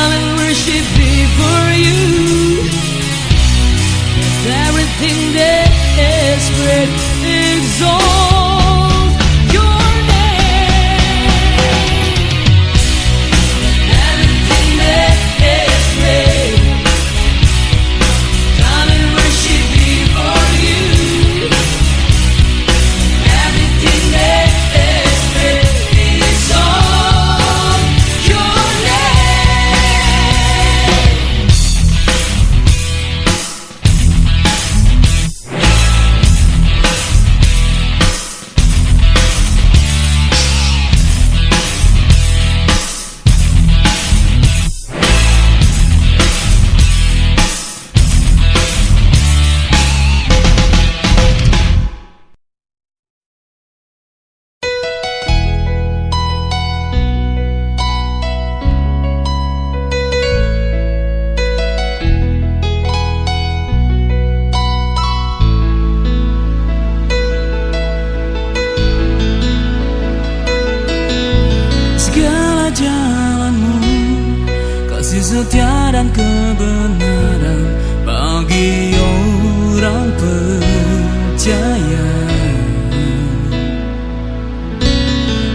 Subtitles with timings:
[0.00, 2.00] love and worship before you.
[4.66, 6.90] Everything that is great
[7.24, 8.39] is all.
[75.88, 77.64] Dan kebenaran
[78.04, 82.08] bagi orang percaya.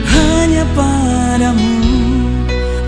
[0.09, 1.77] Hanya padamu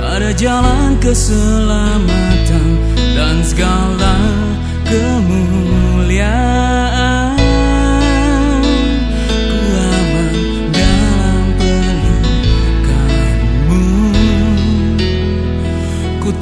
[0.01, 2.67] ada jalan keselamatan
[3.13, 4.17] dan segala
[4.89, 6.57] kemuliaan.
[16.27, 16.35] Ku